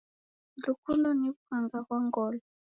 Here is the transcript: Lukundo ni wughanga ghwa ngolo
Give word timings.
Lukundo 0.63 1.07
ni 1.19 1.27
wughanga 1.33 1.77
ghwa 1.85 1.97
ngolo 2.05 2.39